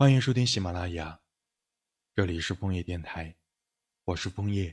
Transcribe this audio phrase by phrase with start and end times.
[0.00, 1.18] 欢迎收听喜马拉雅，
[2.14, 3.34] 这里是枫叶电台，
[4.04, 4.72] 我是枫叶，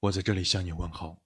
[0.00, 1.18] 我在这里向你问好。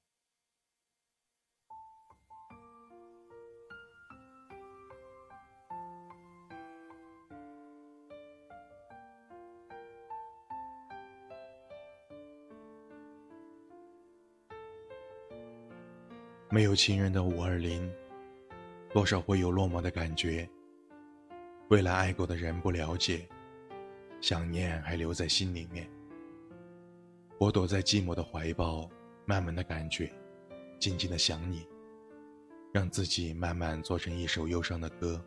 [16.50, 17.88] 没有情人的五二零，
[18.92, 20.50] 多少会有落寞的感觉。
[21.72, 23.26] 未来爱过的人不了解，
[24.20, 25.88] 想念还留在心里面。
[27.38, 28.86] 我躲在寂寞的怀抱，
[29.24, 30.12] 慢慢的感觉，
[30.78, 31.66] 静静的想你，
[32.74, 35.18] 让自己慢慢做成一首忧伤的歌。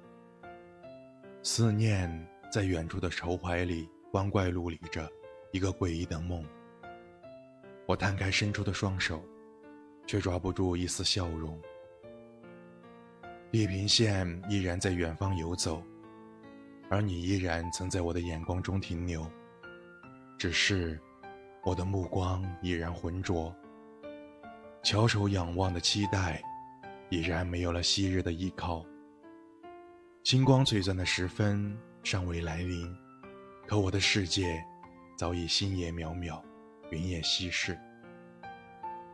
[1.41, 2.07] 思念
[2.51, 5.11] 在远处的愁怀里，光怪陆离着
[5.51, 6.45] 一个诡异的梦。
[7.87, 9.19] 我摊开伸出的双手，
[10.05, 11.59] 却抓不住一丝笑容。
[13.51, 15.83] 地平线依然在远方游走。
[16.89, 19.29] 而你依然曾在我的眼光中停留，
[20.37, 20.99] 只是
[21.63, 23.53] 我的目光依然浑浊，
[24.83, 26.41] 翘首仰望的期待
[27.09, 28.85] 已然没有了昔日的依靠。
[30.23, 32.95] 星光璀璨的时分尚未来临，
[33.67, 34.63] 可我的世界
[35.17, 36.41] 早已星野渺渺，
[36.91, 37.77] 云也稀释。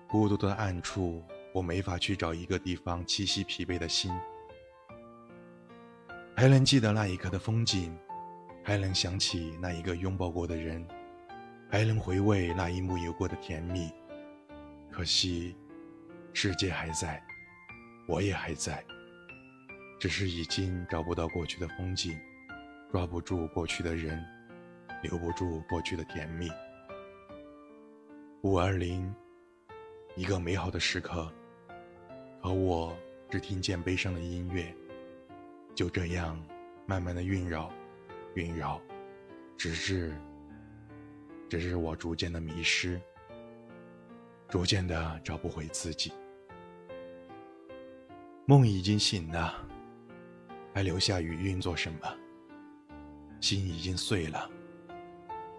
[0.09, 1.23] 孤独的暗处，
[1.53, 4.11] 我没法去找一个地方栖息疲惫的心。
[6.41, 7.95] 还能记得那一刻的风景，
[8.63, 10.83] 还能想起那一个拥抱过的人，
[11.69, 13.91] 还能回味那一幕有过的甜蜜。
[14.89, 15.55] 可惜，
[16.33, 17.21] 世界还在，
[18.07, 18.83] 我也还在，
[19.99, 22.19] 只是已经找不到过去的风景，
[22.91, 24.19] 抓不住过去的人，
[25.03, 26.49] 留不住过去的甜蜜。
[28.41, 29.13] 五二零，
[30.15, 31.31] 一个美好的时刻，
[32.41, 32.97] 可我
[33.29, 34.75] 只听见悲伤的音乐。
[35.73, 36.37] 就这样，
[36.85, 37.71] 慢慢的晕扰，
[38.35, 38.81] 晕扰，
[39.57, 40.13] 直至，
[41.49, 43.01] 直至我逐渐的迷失，
[44.49, 46.11] 逐渐的找不回自己。
[48.45, 49.53] 梦已经醒了，
[50.73, 52.17] 还留下余韵做什么？
[53.39, 54.49] 心已经碎了，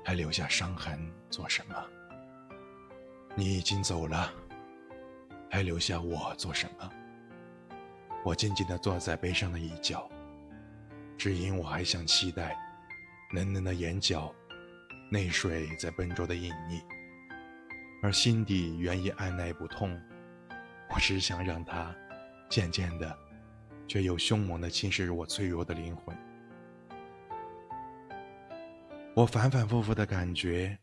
[0.04, 1.74] 还留下伤痕做什么？
[3.34, 4.30] 你已经走了，
[5.50, 6.92] 还留下我做什么？
[8.24, 10.08] 我静静地坐在悲伤的一角，
[11.18, 12.56] 只因我还想期待
[13.34, 14.32] 嫩嫩的眼角，
[15.10, 16.80] 泪水在笨拙的隐匿，
[18.02, 20.00] 而心底原已按耐不痛。
[20.94, 21.94] 我只想让它
[22.48, 23.16] 渐渐的，
[23.88, 26.16] 却又凶猛地侵蚀我脆弱的灵魂。
[29.14, 30.78] 我反反复复的感觉，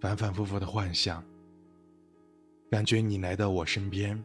[0.00, 1.22] 反反复复的幻想，
[2.70, 4.24] 感觉你来到我身边，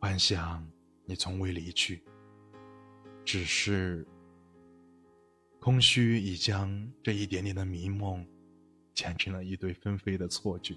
[0.00, 0.66] 幻想。
[1.08, 2.02] 你从未离去，
[3.24, 4.06] 只是
[5.58, 8.26] 空虚已将这一点点的迷梦
[8.92, 10.74] 剪成了一堆纷飞的错觉。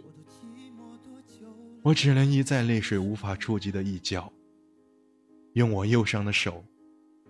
[1.84, 4.31] 我只能依在泪水无法触及的一角，
[5.52, 6.64] 用我忧伤的手，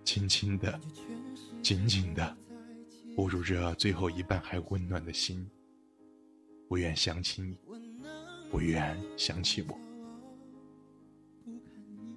[0.04, 0.80] 轻轻的、
[1.60, 2.36] 紧紧的
[3.16, 5.44] 握住这最后一半还温暖的心。
[6.68, 7.58] 不愿想起你，
[8.48, 9.91] 不愿想起我。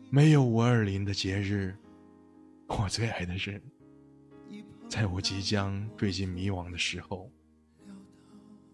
[0.09, 1.75] 没有五二零的节日，
[2.67, 3.61] 我最爱的人，
[4.87, 7.29] 在我即将坠进迷惘的时候，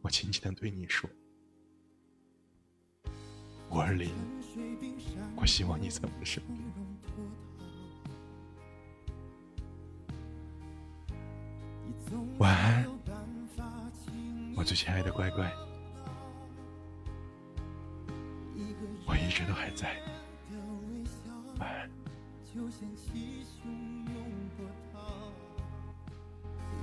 [0.02, 1.10] 我轻轻的对你说
[3.72, 4.12] ：“五二零，
[5.36, 6.60] 我希望你在我的身边。”
[12.38, 12.86] 晚安，
[14.56, 15.52] 我最亲爱的乖乖，
[19.08, 19.96] 我一直都还在。
[22.54, 23.68] 就像气汹
[24.14, 24.16] 涌
[24.58, 24.96] 波涛，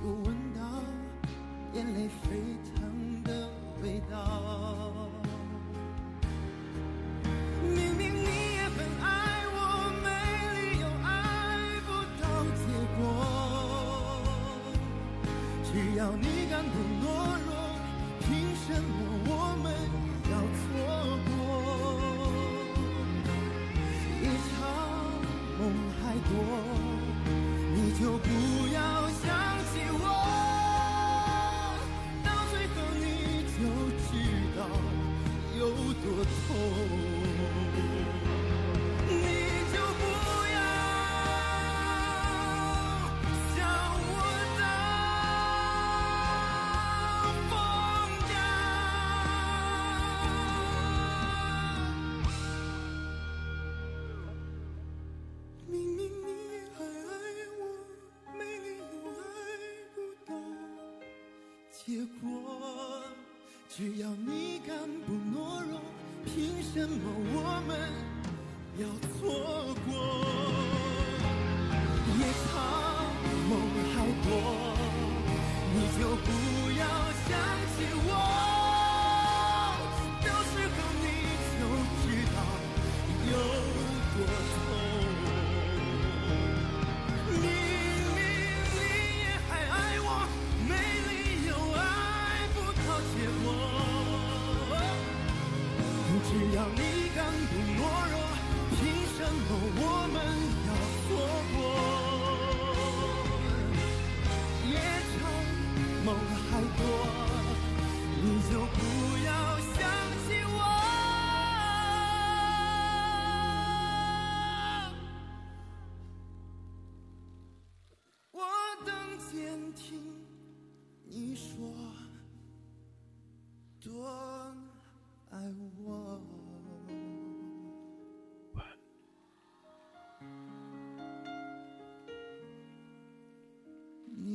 [0.03, 0.59] 又闻到
[1.73, 2.19] 眼泪沸
[2.75, 3.29] 腾的
[3.83, 4.13] 味道。
[7.61, 8.25] 明明你
[8.55, 9.07] 也很爱
[9.53, 9.57] 我，
[10.03, 10.07] 没
[10.55, 11.07] 理由爱
[11.85, 11.87] 不
[12.19, 12.23] 到
[12.55, 12.59] 结
[12.97, 12.99] 果。
[15.63, 17.05] 只要你敢不懦
[17.45, 17.49] 弱，
[18.21, 18.89] 凭什么
[19.27, 19.31] 我
[19.61, 19.65] 们
[27.75, 28.78] 你就不要
[61.85, 63.03] 结果。
[63.69, 65.79] 只要你敢不懦弱，
[66.25, 67.69] 凭什么我们
[68.77, 69.17] 要错
[69.85, 69.89] 过？
[72.17, 72.21] 夜
[72.51, 72.51] 长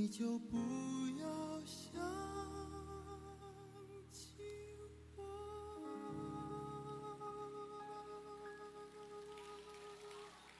[0.04, 0.58] 你就不
[1.18, 1.26] 要
[1.64, 2.23] 想。